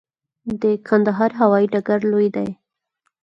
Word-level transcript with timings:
د 0.61 0.63
کندهار 0.87 1.31
هوايي 1.41 1.67
ډګر 1.73 1.99
لوی 2.11 2.27
دی 2.35 2.49